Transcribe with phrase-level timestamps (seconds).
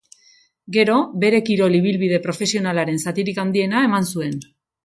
[0.77, 0.95] Gero,
[1.25, 4.39] bere kirol ibilbide profesionalaren zatirik handiena eman zuen.